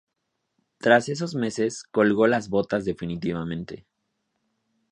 [0.79, 3.85] Tras esos meses, colgó las botas definitivamente.